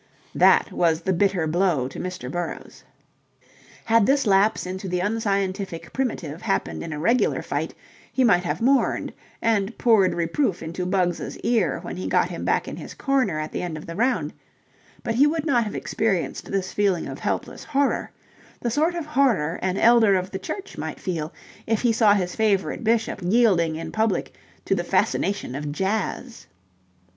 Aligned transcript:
That 0.33 0.71
was 0.71 1.01
the 1.01 1.13
bitter 1.13 1.45
blow 1.45 1.87
to 1.87 1.99
Mr. 1.99 2.31
Burrowes. 2.31 2.83
Had 3.85 4.07
this 4.07 4.25
lapse 4.25 4.65
into 4.65 4.89
the 4.89 4.99
unscientific 4.99 5.93
primitive 5.93 6.41
happened 6.41 6.81
in 6.81 6.91
a 6.91 6.97
regular 6.97 7.43
fight, 7.43 7.75
he 8.11 8.23
might 8.23 8.43
have 8.43 8.63
mourned 8.63 9.13
and 9.43 9.77
poured 9.77 10.15
reproof 10.15 10.63
into 10.63 10.87
Bug's 10.87 11.37
ear 11.43 11.81
when 11.83 11.97
he 11.97 12.07
got 12.07 12.29
him 12.31 12.43
back 12.43 12.67
in 12.67 12.77
his 12.77 12.95
corner 12.95 13.39
at 13.39 13.51
the 13.51 13.61
end 13.61 13.77
of 13.77 13.85
the 13.85 13.95
round; 13.95 14.33
but 15.03 15.13
he 15.13 15.27
would 15.27 15.45
not 15.45 15.65
have 15.65 15.75
experienced 15.75 16.51
this 16.51 16.73
feeling 16.73 17.05
of 17.05 17.19
helpless 17.19 17.63
horror 17.63 18.09
the 18.59 18.71
sort 18.71 18.95
of 18.95 19.05
horror 19.05 19.59
an 19.61 19.77
elder 19.77 20.15
of 20.15 20.31
the 20.31 20.39
church 20.39 20.79
might 20.79 20.99
feel 20.99 21.31
if 21.67 21.81
he 21.83 21.93
saw 21.93 22.15
his 22.15 22.35
favourite 22.35 22.83
bishop 22.83 23.21
yielding 23.21 23.75
in 23.75 23.91
public 23.91 24.33
to 24.65 24.73
the 24.73 24.83
fascination 24.83 25.53
of 25.53 25.71
jazz. 25.71 26.47